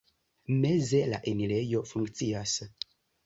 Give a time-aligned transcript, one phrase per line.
[0.63, 2.57] Meze la enirejo funkcias.